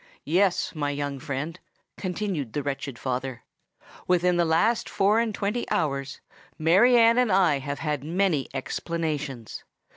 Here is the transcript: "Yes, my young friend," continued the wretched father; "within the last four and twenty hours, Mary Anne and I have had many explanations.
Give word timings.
"Yes, 0.25 0.73
my 0.73 0.89
young 0.89 1.19
friend," 1.19 1.59
continued 1.95 2.53
the 2.53 2.63
wretched 2.63 2.97
father; 2.97 3.43
"within 4.07 4.35
the 4.35 4.45
last 4.45 4.89
four 4.89 5.19
and 5.19 5.31
twenty 5.31 5.63
hours, 5.69 6.21
Mary 6.57 6.97
Anne 6.97 7.19
and 7.19 7.31
I 7.31 7.59
have 7.59 7.77
had 7.77 8.03
many 8.03 8.47
explanations. 8.51 9.63